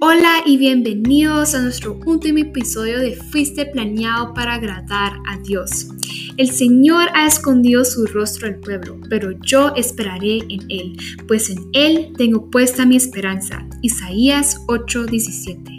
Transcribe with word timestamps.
Hola 0.00 0.42
y 0.46 0.58
bienvenidos 0.58 1.56
a 1.56 1.62
nuestro 1.62 1.98
último 2.06 2.38
episodio 2.38 3.00
de 3.00 3.16
Fuiste 3.16 3.66
planeado 3.66 4.32
para 4.32 4.54
agradar 4.54 5.14
a 5.26 5.38
Dios. 5.38 5.88
El 6.36 6.52
Señor 6.52 7.08
ha 7.14 7.26
escondido 7.26 7.84
su 7.84 8.06
rostro 8.06 8.46
al 8.46 8.60
pueblo, 8.60 8.96
pero 9.10 9.32
yo 9.40 9.74
esperaré 9.74 10.38
en 10.48 10.60
Él, 10.68 10.96
pues 11.26 11.50
en 11.50 11.68
Él 11.72 12.12
tengo 12.16 12.48
puesta 12.48 12.86
mi 12.86 12.94
esperanza. 12.94 13.66
Isaías 13.82 14.60
8:17 14.68 15.77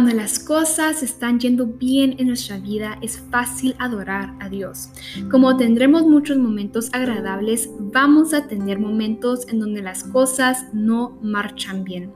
Cuando 0.00 0.16
las 0.16 0.38
cosas 0.38 1.02
están 1.02 1.38
yendo 1.40 1.66
bien 1.66 2.14
en 2.16 2.28
nuestra 2.28 2.56
vida 2.56 2.96
es 3.02 3.20
fácil 3.30 3.76
adorar 3.78 4.32
a 4.40 4.48
Dios. 4.48 4.88
Como 5.30 5.58
tendremos 5.58 6.06
muchos 6.06 6.38
momentos 6.38 6.88
agradables, 6.94 7.68
vamos 7.78 8.32
a 8.32 8.48
tener 8.48 8.78
momentos 8.78 9.46
en 9.48 9.60
donde 9.60 9.82
las 9.82 10.02
cosas 10.04 10.64
no 10.72 11.18
marchan 11.20 11.84
bien. 11.84 12.14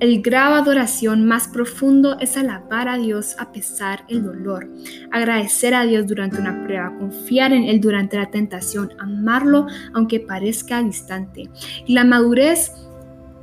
El 0.00 0.22
grado 0.22 0.54
adoración 0.54 1.26
más 1.26 1.46
profundo 1.48 2.16
es 2.20 2.38
alabar 2.38 2.88
a 2.88 2.96
Dios 2.96 3.36
a 3.38 3.52
pesar 3.52 4.06
del 4.06 4.22
dolor, 4.22 4.70
agradecer 5.12 5.74
a 5.74 5.84
Dios 5.84 6.06
durante 6.06 6.40
una 6.40 6.64
prueba, 6.64 6.96
confiar 6.98 7.52
en 7.52 7.64
Él 7.64 7.82
durante 7.82 8.16
la 8.16 8.30
tentación, 8.30 8.94
amarlo 8.98 9.66
aunque 9.92 10.20
parezca 10.20 10.82
distante. 10.82 11.50
Y 11.84 11.92
la 11.92 12.04
madurez 12.04 12.72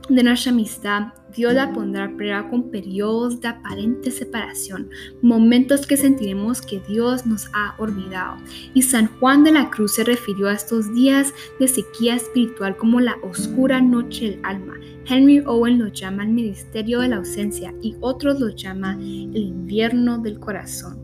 de 0.09 0.23
nuestra 0.23 0.51
amistad 0.51 1.13
Dios 1.35 1.53
la 1.53 1.73
pondrá 1.73 2.11
prueba 2.15 2.49
con 2.49 2.69
periodos 2.69 3.41
de 3.41 3.47
aparente 3.47 4.11
separación, 4.11 4.89
momentos 5.21 5.87
que 5.87 5.97
sentiremos 5.97 6.61
que 6.61 6.81
Dios 6.87 7.25
nos 7.25 7.47
ha 7.53 7.75
olvidado. 7.77 8.37
Y 8.73 8.83
San 8.83 9.07
Juan 9.19 9.43
de 9.43 9.51
la 9.51 9.69
Cruz 9.69 9.95
se 9.95 10.03
refirió 10.03 10.47
a 10.47 10.53
estos 10.53 10.93
días 10.93 11.33
de 11.59 11.67
sequía 11.67 12.15
espiritual 12.15 12.77
como 12.77 12.99
la 12.99 13.15
oscura 13.23 13.81
noche 13.81 14.31
del 14.31 14.39
alma. 14.43 14.75
Henry 15.05 15.43
Owen 15.45 15.79
lo 15.79 15.87
llama 15.87 16.23
el 16.23 16.29
ministerio 16.29 16.99
de 16.99 17.09
la 17.09 17.17
ausencia 17.17 17.73
y 17.81 17.95
otros 17.99 18.39
lo 18.39 18.49
llaman 18.49 19.01
el 19.01 19.37
invierno 19.37 20.19
del 20.19 20.39
corazón. 20.39 21.03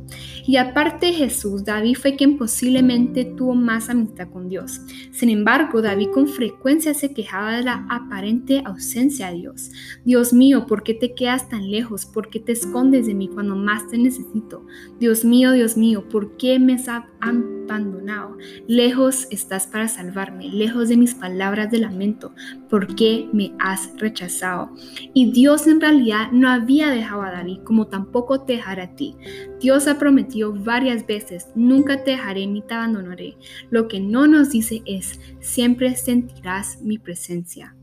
Y 0.49 0.57
aparte 0.57 1.05
de 1.05 1.13
Jesús, 1.13 1.63
David 1.63 1.95
fue 1.95 2.15
quien 2.15 2.35
posiblemente 2.35 3.23
tuvo 3.23 3.53
más 3.53 3.87
amistad 3.87 4.29
con 4.31 4.49
Dios. 4.49 4.81
Sin 5.11 5.29
embargo, 5.29 5.79
David 5.79 6.07
con 6.11 6.27
frecuencia 6.27 6.95
se 6.95 7.13
quejaba 7.13 7.57
de 7.57 7.63
la 7.63 7.85
aparente 7.87 8.63
ausencia 8.65 9.29
de 9.29 9.35
Dios. 9.35 9.69
Dios 10.05 10.18
mío, 10.33 10.65
¿por 10.65 10.83
qué 10.83 10.93
te 10.93 11.13
quedas 11.13 11.49
tan 11.49 11.71
lejos? 11.71 12.05
¿Por 12.05 12.29
qué 12.29 12.39
te 12.39 12.51
escondes 12.51 13.07
de 13.07 13.13
mí 13.13 13.27
cuando 13.27 13.55
más 13.55 13.87
te 13.87 13.97
necesito? 13.97 14.65
Dios 14.99 15.23
mío, 15.23 15.51
Dios 15.53 15.77
mío, 15.77 16.07
¿por 16.09 16.37
qué 16.37 16.59
me 16.59 16.73
has 16.73 16.87
abandonado? 16.87 18.37
Lejos 18.67 19.27
estás 19.31 19.67
para 19.67 19.87
salvarme, 19.87 20.49
lejos 20.49 20.89
de 20.89 20.97
mis 20.97 21.15
palabras 21.15 21.71
de 21.71 21.79
lamento. 21.79 22.33
¿Por 22.69 22.95
qué 22.95 23.29
me 23.33 23.53
has 23.59 23.91
rechazado? 23.97 24.71
Y 25.13 25.31
Dios 25.31 25.67
en 25.67 25.81
realidad 25.81 26.31
no 26.31 26.49
había 26.49 26.89
dejado 26.89 27.21
a 27.21 27.31
David, 27.31 27.59
como 27.63 27.87
tampoco 27.87 28.41
te 28.41 28.53
dejará 28.53 28.83
a 28.83 28.95
ti. 28.95 29.15
Dios 29.59 29.87
ha 29.87 29.97
prometido 29.97 30.53
varias 30.53 31.05
veces, 31.07 31.47
nunca 31.55 32.03
te 32.03 32.11
dejaré 32.11 32.45
ni 32.47 32.61
te 32.61 32.73
abandonaré. 32.73 33.37
Lo 33.69 33.87
que 33.87 33.99
no 33.99 34.27
nos 34.27 34.51
dice 34.51 34.81
es, 34.85 35.19
siempre 35.39 35.95
sentirás 35.95 36.81
mi 36.81 36.97
presencia. 36.97 37.75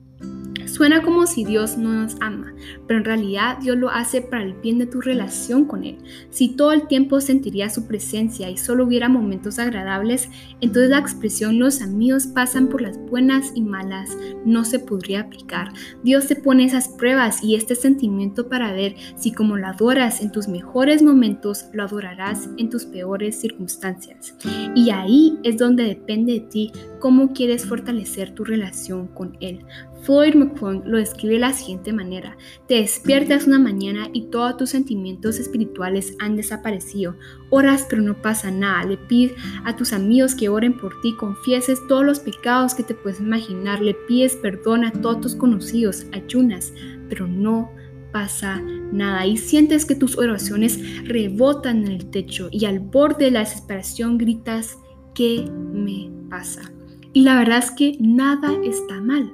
Suena 0.67 1.01
como 1.01 1.27
si 1.27 1.43
Dios 1.45 1.79
no 1.79 1.91
nos 1.91 2.17
ama, 2.21 2.53
pero 2.87 2.99
en 2.99 3.07
realidad 3.07 3.57
Dios 3.63 3.79
lo 3.79 3.89
hace 3.89 4.21
para 4.21 4.43
el 4.45 4.53
bien 4.53 4.79
de 4.79 4.87
tu 4.87 5.01
relación 5.01 5.65
con 5.65 5.85
Él. 5.85 5.97
Si 6.29 6.51
todo 6.51 6.73
el 6.73 6.87
tiempo 6.87 7.23
sentirías 7.23 7.75
su 7.75 7.87
presencia 7.87 8.51
y 8.51 8.59
solo 8.59 8.85
hubiera 8.85 9.09
momentos 9.09 9.59
agradables, 9.59 10.29
entonces 10.61 10.91
la 10.91 10.99
expresión 10.99 11.59
los 11.59 11.81
amigos 11.81 12.27
pasan 12.27 12.69
por 12.69 12.83
las 12.83 12.99
buenas 13.07 13.53
y 13.55 13.63
malas 13.63 14.19
no 14.45 14.67
se 14.67 14.79
podría 14.79 15.21
aplicar. 15.21 15.73
Dios 16.03 16.27
te 16.27 16.37
pone 16.37 16.65
esas 16.65 16.89
pruebas 16.89 17.43
y 17.43 17.55
este 17.55 17.75
sentimiento 17.75 18.49
para 18.49 18.73
ver 18.73 18.97
si 19.17 19.33
como 19.33 19.57
lo 19.57 19.69
adoras 19.69 20.21
en 20.21 20.31
tus 20.31 20.47
mejores 20.47 21.03
momentos, 21.03 21.67
lo 21.73 21.85
adorarás 21.85 22.51
en 22.59 22.69
tus 22.69 22.85
peores 22.85 23.41
circunstancias. 23.41 24.35
Y 24.75 24.91
ahí 24.91 25.39
es 25.43 25.57
donde 25.57 25.85
depende 25.85 26.35
de 26.35 26.41
ti 26.41 26.73
cómo 26.99 27.33
quieres 27.33 27.65
fortalecer 27.65 28.35
tu 28.35 28.45
relación 28.45 29.07
con 29.07 29.39
Él. 29.41 29.65
Floyd 30.03 30.35
McClung 30.35 30.83
lo 30.85 30.99
describe 30.99 31.35
de 31.35 31.41
la 31.41 31.53
siguiente 31.53 31.93
manera. 31.93 32.37
Te 32.69 32.75
despiertas 32.75 33.47
una 33.47 33.59
mañana 33.59 34.09
y 34.13 34.27
todos 34.27 34.57
tus 34.57 34.71
sentimientos 34.71 35.39
espirituales 35.39 36.15
han 36.19 36.37
desaparecido. 36.37 37.17
Oras 37.51 37.87
pero 37.89 38.03
no 38.03 38.21
pasa 38.21 38.51
nada. 38.51 38.85
Le 38.85 38.97
pides 38.97 39.33
a 39.65 39.75
tus 39.77 39.93
amigos 39.93 40.35
que 40.35 40.49
oren 40.49 40.77
por 40.77 41.01
ti, 41.01 41.15
confieses 41.17 41.81
todos 41.89 42.05
los 42.05 42.21
pecados 42.21 42.75
que 42.75 42.83
te 42.83 42.95
puedes 42.95 43.21
imaginar. 43.21 43.81
Le 43.81 43.95
pides 43.95 44.37
perdón 44.37 44.85
a 44.85 44.93
todos 44.93 45.21
tus 45.21 45.35
conocidos, 45.35 46.07
ayunas, 46.13 46.73
pero 47.09 47.27
no 47.27 47.71
pasa 48.13 48.63
nada 48.93 49.27
y 49.27 49.37
sientes 49.37 49.85
que 49.85 49.95
tus 49.95 50.17
oraciones 50.17 51.07
rebotan 51.07 51.85
en 51.85 51.93
el 51.93 52.11
techo 52.11 52.49
y 52.51 52.65
al 52.65 52.81
borde 52.81 53.27
de 53.27 53.31
la 53.33 53.41
desesperación 53.41 54.17
gritas, 54.17 54.79
¿qué 55.15 55.51
me 55.51 56.11
pasa? 56.31 56.73
Y 57.17 57.23
la 57.23 57.39
verdad 57.39 57.61
es 57.61 57.71
que 57.71 57.97
nada 57.99 58.53
está 58.63 59.01
mal. 59.01 59.33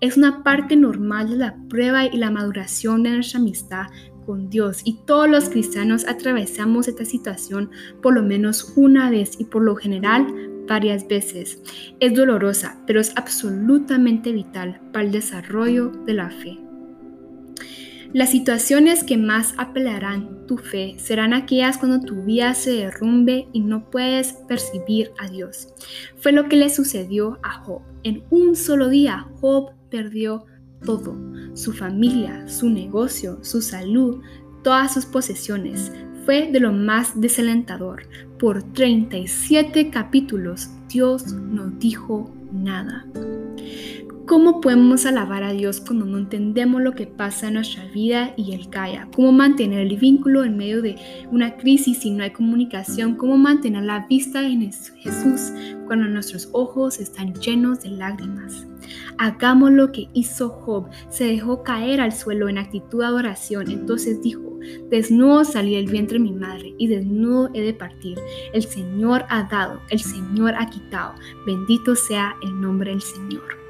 Es 0.00 0.16
una 0.16 0.44
parte 0.44 0.76
normal 0.76 1.30
de 1.30 1.36
la 1.36 1.56
prueba 1.68 2.06
y 2.06 2.16
la 2.16 2.30
maduración 2.30 3.02
de 3.02 3.10
nuestra 3.10 3.40
amistad 3.40 3.86
con 4.24 4.50
Dios 4.50 4.82
y 4.84 5.00
todos 5.04 5.28
los 5.28 5.48
cristianos 5.48 6.06
atravesamos 6.06 6.86
esta 6.86 7.04
situación 7.04 7.72
por 8.00 8.14
lo 8.14 8.22
menos 8.22 8.74
una 8.76 9.10
vez 9.10 9.32
y 9.40 9.46
por 9.46 9.64
lo 9.64 9.74
general 9.74 10.28
varias 10.68 11.08
veces. 11.08 11.60
Es 11.98 12.14
dolorosa, 12.14 12.80
pero 12.86 13.00
es 13.00 13.12
absolutamente 13.16 14.30
vital 14.30 14.80
para 14.92 15.04
el 15.04 15.10
desarrollo 15.10 15.90
de 16.06 16.14
la 16.14 16.30
fe. 16.30 16.63
Las 18.14 18.30
situaciones 18.30 19.02
que 19.02 19.16
más 19.16 19.54
apelarán 19.58 20.46
tu 20.46 20.56
fe 20.56 20.94
serán 21.00 21.32
aquellas 21.34 21.78
cuando 21.78 21.98
tu 22.00 22.22
vida 22.22 22.54
se 22.54 22.70
derrumbe 22.70 23.48
y 23.52 23.58
no 23.58 23.90
puedes 23.90 24.34
percibir 24.46 25.10
a 25.18 25.28
Dios. 25.28 25.74
Fue 26.18 26.30
lo 26.30 26.48
que 26.48 26.54
le 26.54 26.70
sucedió 26.70 27.40
a 27.42 27.64
Job. 27.64 27.82
En 28.04 28.22
un 28.30 28.54
solo 28.54 28.88
día, 28.88 29.26
Job 29.40 29.72
perdió 29.90 30.44
todo, 30.84 31.20
su 31.54 31.72
familia, 31.72 32.46
su 32.46 32.70
negocio, 32.70 33.40
su 33.42 33.60
salud, 33.60 34.22
todas 34.62 34.94
sus 34.94 35.06
posesiones. 35.06 35.90
Fue 36.24 36.52
de 36.52 36.60
lo 36.60 36.72
más 36.72 37.20
desalentador. 37.20 38.06
Por 38.38 38.62
37 38.74 39.90
capítulos, 39.90 40.68
Dios 40.88 41.32
no 41.32 41.66
dijo 41.66 42.32
nada. 42.52 43.06
¿Cómo 44.26 44.62
podemos 44.62 45.04
alabar 45.04 45.42
a 45.42 45.52
Dios 45.52 45.80
cuando 45.80 46.06
no 46.06 46.16
entendemos 46.16 46.80
lo 46.80 46.92
que 46.92 47.06
pasa 47.06 47.48
en 47.48 47.54
nuestra 47.54 47.84
vida 47.88 48.32
y 48.38 48.52
Él 48.54 48.70
calla? 48.70 49.06
¿Cómo 49.14 49.32
mantener 49.32 49.80
el 49.80 49.98
vínculo 49.98 50.44
en 50.44 50.56
medio 50.56 50.80
de 50.80 50.96
una 51.30 51.58
crisis 51.58 51.98
si 51.98 52.10
no 52.10 52.24
hay 52.24 52.30
comunicación? 52.30 53.16
¿Cómo 53.16 53.36
mantener 53.36 53.84
la 53.84 54.06
vista 54.06 54.40
en 54.42 54.62
Jesús 54.62 55.52
cuando 55.86 56.06
nuestros 56.06 56.48
ojos 56.52 57.00
están 57.00 57.34
llenos 57.34 57.82
de 57.82 57.90
lágrimas? 57.90 58.66
Hagamos 59.18 59.72
lo 59.72 59.92
que 59.92 60.08
hizo 60.14 60.48
Job, 60.48 60.88
se 61.10 61.24
dejó 61.24 61.62
caer 61.62 62.00
al 62.00 62.12
suelo 62.12 62.48
en 62.48 62.56
actitud 62.56 63.00
de 63.00 63.06
adoración, 63.06 63.70
entonces 63.70 64.22
dijo, 64.22 64.58
desnudo 64.90 65.44
salí 65.44 65.74
del 65.76 65.90
vientre 65.90 66.16
de 66.16 66.24
mi 66.24 66.32
madre 66.32 66.74
y 66.78 66.86
desnudo 66.86 67.50
he 67.52 67.60
de 67.60 67.74
partir. 67.74 68.18
El 68.54 68.62
Señor 68.62 69.26
ha 69.28 69.42
dado, 69.42 69.82
el 69.90 70.00
Señor 70.00 70.54
ha 70.56 70.70
quitado, 70.70 71.14
bendito 71.44 71.94
sea 71.94 72.36
el 72.42 72.58
nombre 72.58 72.90
del 72.90 73.02
Señor. 73.02 73.63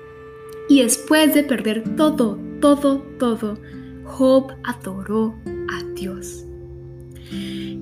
Y 0.69 0.83
después 0.83 1.35
de 1.35 1.43
perder 1.43 1.97
todo, 1.97 2.39
todo, 2.61 3.03
todo, 3.19 3.59
Job 4.05 4.53
adoró 4.63 5.35
a 5.69 5.83
Dios. 5.95 6.45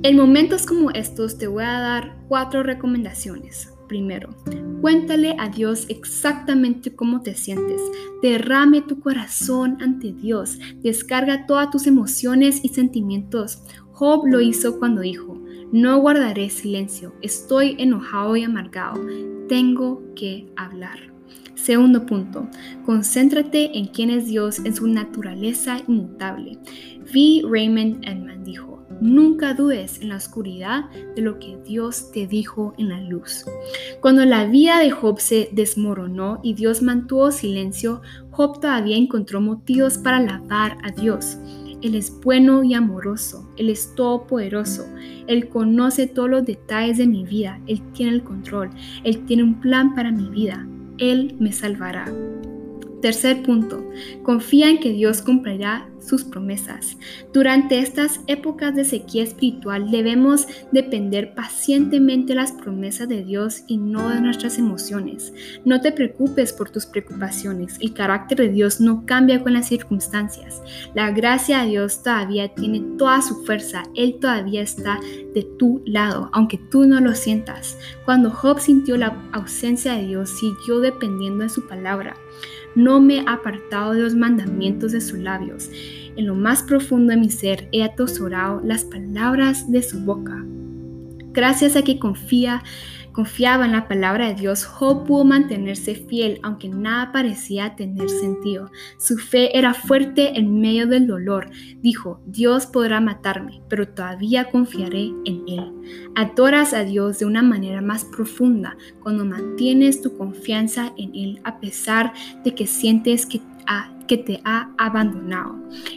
En 0.04 0.16
momentos 0.16 0.66
como 0.66 0.90
estos 0.90 1.38
te 1.38 1.46
voy 1.46 1.62
a 1.62 1.78
dar 1.78 2.16
cuatro 2.26 2.62
recomendaciones. 2.64 3.72
Primero, 3.86 4.30
cuéntale 4.80 5.36
a 5.38 5.48
Dios 5.48 5.86
exactamente 5.88 6.96
cómo 6.96 7.20
te 7.20 7.34
sientes. 7.34 7.80
Derrame 8.22 8.82
tu 8.82 8.98
corazón 8.98 9.76
ante 9.80 10.12
Dios. 10.12 10.58
Descarga 10.82 11.46
todas 11.46 11.70
tus 11.70 11.86
emociones 11.86 12.64
y 12.64 12.70
sentimientos. 12.70 13.62
Job 13.92 14.26
lo 14.26 14.40
hizo 14.40 14.78
cuando 14.78 15.02
dijo, 15.02 15.40
no 15.72 16.00
guardaré 16.00 16.50
silencio. 16.50 17.14
Estoy 17.20 17.76
enojado 17.78 18.34
y 18.36 18.44
amargado. 18.44 19.00
Tengo 19.48 20.02
que 20.16 20.52
hablar. 20.56 21.11
Segundo 21.62 22.04
punto, 22.06 22.48
concéntrate 22.84 23.78
en 23.78 23.86
quién 23.86 24.10
es 24.10 24.26
Dios 24.26 24.58
en 24.64 24.74
su 24.74 24.88
naturaleza 24.88 25.76
inmutable. 25.86 26.58
V. 27.02 27.42
Raymond 27.48 28.04
Edman 28.04 28.42
dijo, 28.42 28.84
Nunca 29.00 29.54
dudes 29.54 30.00
en 30.00 30.08
la 30.08 30.16
oscuridad 30.16 30.90
de 31.14 31.22
lo 31.22 31.38
que 31.38 31.56
Dios 31.64 32.10
te 32.10 32.26
dijo 32.26 32.74
en 32.78 32.88
la 32.88 33.00
luz. 33.00 33.44
Cuando 34.00 34.24
la 34.24 34.44
vida 34.46 34.80
de 34.80 34.90
Job 34.90 35.20
se 35.20 35.50
desmoronó 35.52 36.40
y 36.42 36.54
Dios 36.54 36.82
mantuvo 36.82 37.30
silencio, 37.30 38.02
Job 38.32 38.60
todavía 38.60 38.96
encontró 38.96 39.40
motivos 39.40 39.98
para 39.98 40.16
alabar 40.16 40.78
a 40.82 40.90
Dios. 40.90 41.38
Él 41.80 41.94
es 41.94 42.12
bueno 42.24 42.64
y 42.64 42.74
amoroso, 42.74 43.48
Él 43.56 43.70
es 43.70 43.94
todopoderoso, 43.94 44.84
Él 45.28 45.48
conoce 45.48 46.08
todos 46.08 46.28
los 46.28 46.44
detalles 46.44 46.98
de 46.98 47.06
mi 47.06 47.24
vida, 47.24 47.60
Él 47.68 47.80
tiene 47.92 48.12
el 48.12 48.24
control, 48.24 48.70
Él 49.04 49.24
tiene 49.26 49.44
un 49.44 49.60
plan 49.60 49.94
para 49.94 50.10
mi 50.10 50.28
vida, 50.28 50.66
Él 50.98 51.36
me 51.38 51.52
salvará. 51.52 52.06
Tercer 53.02 53.42
punto, 53.42 53.84
confía 54.22 54.70
en 54.70 54.78
que 54.78 54.92
Dios 54.92 55.22
cumplirá 55.22 55.88
sus 55.98 56.22
promesas. 56.22 56.96
Durante 57.32 57.80
estas 57.80 58.20
épocas 58.28 58.76
de 58.76 58.84
sequía 58.84 59.24
espiritual 59.24 59.90
debemos 59.90 60.46
depender 60.70 61.34
pacientemente 61.34 62.34
las 62.34 62.52
promesas 62.52 63.08
de 63.08 63.24
Dios 63.24 63.64
y 63.66 63.78
no 63.78 64.08
de 64.08 64.20
nuestras 64.20 64.56
emociones. 64.56 65.32
No 65.64 65.80
te 65.80 65.90
preocupes 65.90 66.52
por 66.52 66.70
tus 66.70 66.86
preocupaciones. 66.86 67.76
El 67.80 67.92
carácter 67.92 68.38
de 68.38 68.48
Dios 68.50 68.80
no 68.80 69.04
cambia 69.04 69.42
con 69.42 69.52
las 69.52 69.66
circunstancias. 69.68 70.62
La 70.94 71.10
gracia 71.10 71.62
de 71.62 71.70
Dios 71.70 72.04
todavía 72.04 72.54
tiene 72.54 72.80
toda 72.98 73.20
su 73.20 73.44
fuerza. 73.44 73.82
Él 73.96 74.18
todavía 74.20 74.62
está 74.62 75.00
de 75.34 75.42
tu 75.58 75.82
lado, 75.86 76.30
aunque 76.32 76.58
tú 76.70 76.86
no 76.86 77.00
lo 77.00 77.16
sientas. 77.16 77.76
Cuando 78.04 78.30
Job 78.30 78.60
sintió 78.60 78.96
la 78.96 79.20
ausencia 79.32 79.94
de 79.94 80.06
Dios, 80.06 80.30
siguió 80.38 80.78
dependiendo 80.78 81.42
de 81.42 81.50
su 81.50 81.66
palabra 81.66 82.16
no 82.74 83.00
me 83.00 83.18
he 83.18 83.24
apartado 83.26 83.92
de 83.92 84.02
los 84.02 84.14
mandamientos 84.14 84.92
de 84.92 85.00
sus 85.00 85.18
labios. 85.18 85.70
En 86.16 86.26
lo 86.26 86.34
más 86.34 86.62
profundo 86.62 87.10
de 87.10 87.16
mi 87.16 87.30
ser 87.30 87.68
he 87.72 87.82
atosorado 87.82 88.60
las 88.64 88.84
palabras 88.84 89.70
de 89.70 89.82
su 89.82 90.00
boca. 90.00 90.44
Gracias 91.32 91.76
a 91.76 91.82
que 91.82 91.98
confía, 91.98 92.62
confiaba 93.12 93.66
en 93.66 93.72
la 93.72 93.88
palabra 93.88 94.28
de 94.28 94.34
Dios, 94.34 94.64
Job 94.64 95.06
pudo 95.06 95.24
mantenerse 95.24 95.94
fiel 95.94 96.40
aunque 96.42 96.68
nada 96.68 97.12
parecía 97.12 97.76
tener 97.76 98.08
sentido. 98.08 98.70
Su 98.98 99.18
fe 99.18 99.56
era 99.56 99.74
fuerte 99.74 100.38
en 100.38 100.60
medio 100.60 100.86
del 100.86 101.06
dolor. 101.06 101.50
Dijo, 101.80 102.20
Dios 102.26 102.66
podrá 102.66 103.00
matarme, 103.00 103.62
pero 103.68 103.88
todavía 103.88 104.50
confiaré 104.50 105.12
en 105.24 105.42
Él. 105.46 105.72
Adoras 106.14 106.74
a 106.74 106.84
Dios 106.84 107.18
de 107.18 107.26
una 107.26 107.42
manera 107.42 107.80
más 107.82 108.04
profunda 108.04 108.76
cuando 109.02 109.24
mantienes 109.24 110.02
tu 110.02 110.16
confianza 110.16 110.92
en 110.96 111.14
Él 111.14 111.40
a 111.44 111.60
pesar 111.60 112.12
de 112.44 112.54
que 112.54 112.66
sientes 112.66 113.26
que, 113.26 113.40
que 114.06 114.18
te 114.18 114.40
ha 114.44 114.70
abandonado. 114.78 115.56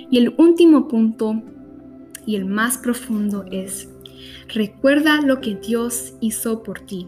Y 0.09 0.17
el 0.17 0.33
último 0.37 0.87
punto 0.87 1.41
y 2.25 2.35
el 2.35 2.45
más 2.45 2.77
profundo 2.77 3.45
es 3.51 3.89
Recuerda 4.53 5.21
lo 5.21 5.41
que 5.41 5.55
Dios 5.55 6.13
hizo 6.21 6.63
por 6.63 6.79
ti. 6.79 7.07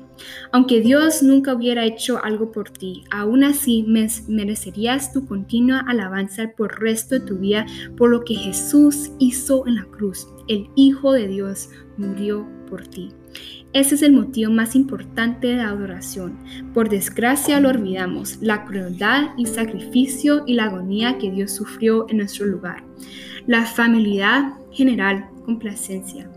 Aunque 0.51 0.81
Dios 0.81 1.21
nunca 1.21 1.53
hubiera 1.53 1.85
hecho 1.85 2.23
algo 2.23 2.51
por 2.51 2.69
ti, 2.69 3.03
aún 3.11 3.43
así 3.43 3.85
merecerías 4.27 5.13
tu 5.13 5.25
continua 5.25 5.85
alabanza 5.87 6.51
por 6.55 6.71
el 6.71 6.77
resto 6.77 7.15
de 7.15 7.25
tu 7.25 7.37
vida 7.37 7.65
por 7.95 8.09
lo 8.09 8.23
que 8.23 8.35
Jesús 8.35 9.11
hizo 9.19 9.65
en 9.67 9.75
la 9.75 9.85
cruz. 9.85 10.27
El 10.47 10.67
Hijo 10.75 11.11
de 11.11 11.27
Dios 11.27 11.69
murió 11.97 12.47
por 12.69 12.87
ti. 12.87 13.09
Ese 13.73 13.95
es 13.95 14.01
el 14.01 14.13
motivo 14.13 14.51
más 14.51 14.75
importante 14.75 15.47
de 15.47 15.57
la 15.57 15.69
adoración. 15.69 16.37
Por 16.73 16.89
desgracia 16.89 17.59
lo 17.59 17.69
olvidamos, 17.69 18.37
la 18.41 18.65
crueldad 18.65 19.29
y 19.37 19.45
sacrificio 19.45 20.43
y 20.47 20.53
la 20.53 20.65
agonía 20.65 21.17
que 21.17 21.31
Dios 21.31 21.51
sufrió 21.51 22.07
en 22.09 22.17
nuestro 22.17 22.45
lugar. 22.45 22.83
La 23.45 23.65
familiaridad 23.65 24.53
general, 24.71 25.29
complacencia. 25.45 26.29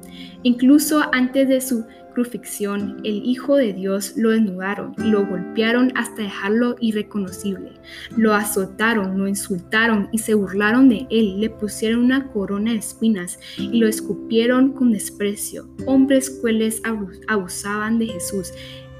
Incluso 0.43 1.03
antes 1.13 1.49
de 1.49 1.61
su 1.61 1.85
crucifixión, 2.15 3.01
el 3.05 3.25
Hijo 3.25 3.57
de 3.57 3.73
Dios 3.73 4.15
lo 4.17 4.31
desnudaron 4.31 4.95
y 4.99 5.05
lo 5.05 5.27
golpearon 5.27 5.93
hasta 5.97 6.23
dejarlo 6.23 6.77
irreconocible. 6.81 7.73
Lo 8.17 8.35
azotaron, 8.35 9.19
lo 9.19 9.29
insultaron 9.29 10.09
y 10.13 10.19
se 10.19 10.35
burlaron 10.35 10.89
de 10.89 11.07
él. 11.11 11.41
Le 11.41 11.51
pusieron 11.51 12.01
una 12.01 12.29
corona 12.29 12.73
de 12.73 12.79
espinas 12.79 13.39
y 13.57 13.79
lo 13.79 13.87
escupieron 13.87 14.73
con 14.73 14.93
desprecio. 14.93 15.69
Hombres 15.87 16.31
crueles 16.31 16.83
abusaban 17.29 17.99
de 17.99 18.07
Jesús 18.09 18.53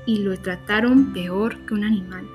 y 0.07 0.19
lo 0.19 0.37
trataron 0.39 1.13
peor 1.13 1.57
que 1.67 1.75
un 1.75 1.85
animal. 1.85 2.27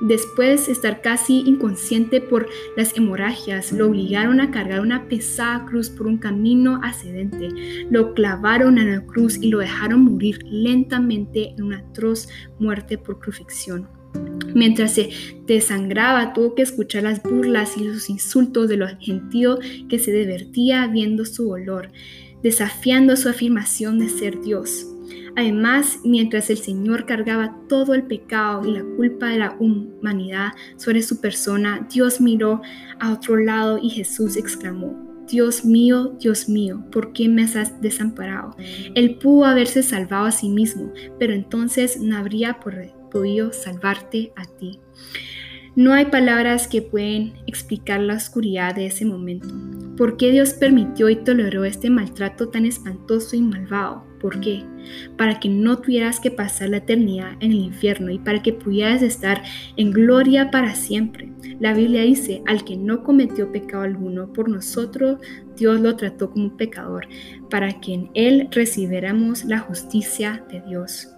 Después 0.00 0.66
de 0.66 0.72
estar 0.72 1.00
casi 1.02 1.40
inconsciente 1.40 2.20
por 2.20 2.48
las 2.76 2.96
hemorragias, 2.96 3.72
lo 3.72 3.86
obligaron 3.86 4.40
a 4.40 4.50
cargar 4.50 4.80
una 4.80 5.08
pesada 5.08 5.64
cruz 5.66 5.88
por 5.88 6.06
un 6.06 6.18
camino 6.18 6.80
ascendente. 6.82 7.48
Lo 7.90 8.12
clavaron 8.12 8.78
en 8.78 8.92
la 8.92 9.06
cruz 9.06 9.38
y 9.40 9.48
lo 9.48 9.58
dejaron 9.58 10.04
morir 10.04 10.40
lentamente 10.44 11.50
en 11.50 11.62
una 11.62 11.78
atroz 11.78 12.28
muerte 12.58 12.98
por 12.98 13.20
crucifixión. 13.20 13.88
Mientras 14.54 14.94
se 14.94 15.10
desangraba, 15.46 16.32
tuvo 16.32 16.54
que 16.54 16.62
escuchar 16.62 17.04
las 17.04 17.22
burlas 17.22 17.76
y 17.76 17.84
los 17.84 18.08
insultos 18.08 18.68
de 18.68 18.76
los 18.76 18.92
gentíos 19.00 19.58
que 19.88 19.98
se 19.98 20.12
divertía 20.12 20.86
viendo 20.86 21.24
su 21.24 21.48
dolor, 21.48 21.90
desafiando 22.42 23.16
su 23.16 23.28
afirmación 23.28 23.98
de 23.98 24.08
ser 24.08 24.40
Dios. 24.40 24.93
Además, 25.36 26.00
mientras 26.04 26.50
el 26.50 26.58
Señor 26.58 27.06
cargaba 27.06 27.58
todo 27.68 27.94
el 27.94 28.04
pecado 28.04 28.66
y 28.66 28.72
la 28.72 28.84
culpa 28.96 29.28
de 29.28 29.38
la 29.38 29.56
humanidad 29.58 30.52
sobre 30.76 31.02
su 31.02 31.20
persona, 31.20 31.86
Dios 31.92 32.20
miró 32.20 32.62
a 33.00 33.12
otro 33.12 33.36
lado 33.36 33.78
y 33.82 33.90
Jesús 33.90 34.36
exclamó, 34.36 35.04
Dios 35.28 35.64
mío, 35.64 36.16
Dios 36.20 36.48
mío, 36.48 36.84
¿por 36.92 37.12
qué 37.12 37.28
me 37.28 37.42
has 37.42 37.80
desamparado? 37.80 38.54
Él 38.94 39.16
pudo 39.16 39.46
haberse 39.46 39.82
salvado 39.82 40.26
a 40.26 40.32
sí 40.32 40.48
mismo, 40.48 40.92
pero 41.18 41.32
entonces 41.32 42.00
no 42.00 42.16
habría 42.16 42.60
podido 43.10 43.52
salvarte 43.52 44.32
a 44.36 44.44
ti. 44.44 44.80
No 45.76 45.92
hay 45.92 46.06
palabras 46.06 46.68
que 46.68 46.82
pueden 46.82 47.32
explicar 47.46 48.00
la 48.00 48.14
oscuridad 48.14 48.76
de 48.76 48.86
ese 48.86 49.04
momento. 49.04 49.48
¿Por 49.96 50.16
qué 50.16 50.30
Dios 50.30 50.54
permitió 50.54 51.08
y 51.08 51.16
toleró 51.16 51.64
este 51.64 51.90
maltrato 51.90 52.48
tan 52.48 52.64
espantoso 52.64 53.34
y 53.34 53.40
malvado? 53.40 54.04
¿Por 54.24 54.40
qué? 54.40 54.62
Para 55.18 55.38
que 55.38 55.50
no 55.50 55.80
tuvieras 55.80 56.18
que 56.18 56.30
pasar 56.30 56.70
la 56.70 56.78
eternidad 56.78 57.32
en 57.40 57.52
el 57.52 57.58
infierno 57.58 58.10
y 58.10 58.18
para 58.18 58.40
que 58.40 58.54
pudieras 58.54 59.02
estar 59.02 59.42
en 59.76 59.90
gloria 59.90 60.50
para 60.50 60.74
siempre. 60.74 61.30
La 61.60 61.74
Biblia 61.74 62.04
dice, 62.04 62.42
al 62.46 62.64
que 62.64 62.74
no 62.74 63.04
cometió 63.04 63.52
pecado 63.52 63.82
alguno 63.82 64.32
por 64.32 64.48
nosotros, 64.48 65.18
Dios 65.58 65.78
lo 65.82 65.94
trató 65.96 66.30
como 66.30 66.56
pecador, 66.56 67.06
para 67.50 67.82
que 67.82 67.92
en 67.92 68.10
él 68.14 68.48
recibiéramos 68.50 69.44
la 69.44 69.58
justicia 69.58 70.42
de 70.50 70.62
Dios. 70.62 71.13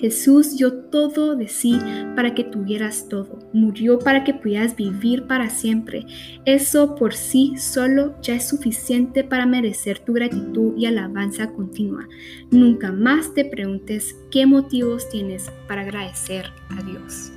Jesús 0.00 0.56
dio 0.56 0.72
todo 0.72 1.36
de 1.36 1.46
sí 1.48 1.78
para 2.16 2.34
que 2.34 2.44
tuvieras 2.44 3.08
todo. 3.08 3.38
Murió 3.52 3.98
para 3.98 4.24
que 4.24 4.32
pudieras 4.32 4.74
vivir 4.74 5.26
para 5.26 5.50
siempre. 5.50 6.06
Eso 6.46 6.94
por 6.94 7.12
sí 7.12 7.54
solo 7.58 8.14
ya 8.22 8.36
es 8.36 8.48
suficiente 8.48 9.24
para 9.24 9.44
merecer 9.44 9.98
tu 9.98 10.14
gratitud 10.14 10.74
y 10.78 10.86
alabanza 10.86 11.52
continua. 11.52 12.08
Nunca 12.50 12.92
más 12.92 13.34
te 13.34 13.44
preguntes 13.44 14.16
qué 14.30 14.46
motivos 14.46 15.08
tienes 15.10 15.50
para 15.68 15.82
agradecer 15.82 16.46
a 16.70 16.82
Dios. 16.82 17.32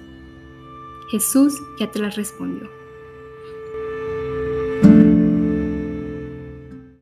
Jesús 1.12 1.54
ya 1.80 1.92
te 1.92 2.00
las 2.00 2.16
respondió. 2.16 2.83